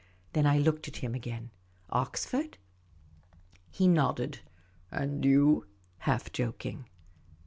Then 0.33 0.47
I 0.47 0.57
looked 0.57 0.87
at 0.87 0.95
him 0.97 1.13
again. 1.13 1.51
"Oxford?" 1.91 2.57
He 3.69 3.87
nodded." 3.87 4.39
And 4.91 5.23
you?" 5.23 5.67
half 6.09 6.31
joking. 6.31 6.87